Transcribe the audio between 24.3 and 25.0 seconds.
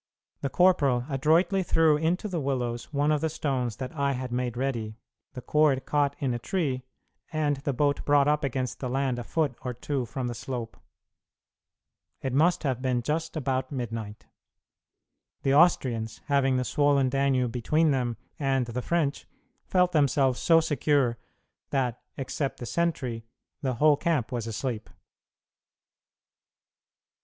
was asleep.